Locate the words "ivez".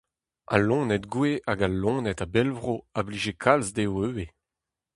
4.09-4.31